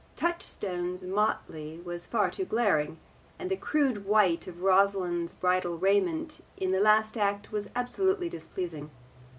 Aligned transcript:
Touchstone's 0.15 1.03
motley 1.03 1.79
was 1.85 2.07
far 2.07 2.31
too 2.31 2.43
glaring, 2.43 2.97
and 3.37 3.51
the 3.51 3.55
crude 3.55 4.03
white 4.07 4.47
of 4.47 4.63
Rosalind's 4.63 5.35
bridal 5.35 5.77
raiment 5.77 6.43
in 6.57 6.71
the 6.71 6.79
last 6.79 7.17
act 7.19 7.51
was 7.51 7.69
absolutely 7.75 8.27
displeasing. 8.27 8.89